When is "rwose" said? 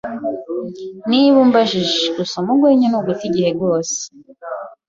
3.57-3.97